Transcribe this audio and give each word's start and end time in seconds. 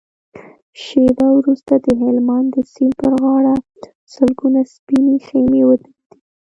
شېبه 0.83 1.27
وروسته 1.37 1.73
د 1.85 1.87
هلمند 2.01 2.47
د 2.51 2.57
سيند 2.73 2.93
پر 2.99 3.13
غاړه 3.21 3.55
سلګونه 4.13 4.59
سپينې 4.73 5.15
خيمې 5.27 5.61
ودرېدې. 5.65 6.15